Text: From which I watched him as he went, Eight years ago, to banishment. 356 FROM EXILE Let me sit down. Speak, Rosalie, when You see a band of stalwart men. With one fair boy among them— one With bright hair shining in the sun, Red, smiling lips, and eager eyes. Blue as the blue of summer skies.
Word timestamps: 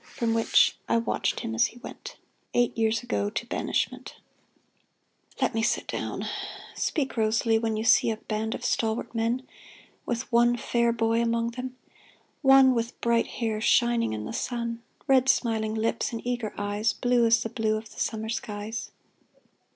From 0.15 0.33
which 0.33 0.77
I 0.89 0.97
watched 0.97 1.41
him 1.41 1.53
as 1.53 1.67
he 1.67 1.77
went, 1.77 2.17
Eight 2.55 2.75
years 2.75 3.03
ago, 3.03 3.29
to 3.29 3.45
banishment. 3.45 4.15
356 5.37 5.37
FROM 5.37 5.45
EXILE 5.45 5.45
Let 5.45 5.53
me 5.53 5.61
sit 6.25 6.27
down. 6.27 6.75
Speak, 6.75 7.17
Rosalie, 7.17 7.59
when 7.59 7.77
You 7.77 7.83
see 7.83 8.09
a 8.09 8.17
band 8.17 8.55
of 8.55 8.65
stalwart 8.65 9.13
men. 9.13 9.47
With 10.07 10.31
one 10.31 10.57
fair 10.57 10.91
boy 10.91 11.21
among 11.21 11.51
them— 11.51 11.77
one 12.41 12.73
With 12.73 12.99
bright 12.99 13.27
hair 13.27 13.61
shining 13.61 14.13
in 14.13 14.25
the 14.25 14.33
sun, 14.33 14.81
Red, 15.05 15.29
smiling 15.29 15.75
lips, 15.75 16.11
and 16.11 16.25
eager 16.25 16.51
eyes. 16.57 16.93
Blue 16.93 17.27
as 17.27 17.43
the 17.43 17.49
blue 17.49 17.77
of 17.77 17.85
summer 17.85 18.29
skies. 18.29 18.89